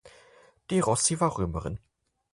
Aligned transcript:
De 0.71 0.79
Rossi 0.81 1.19
war 1.19 1.37
Römerin. 1.37 1.79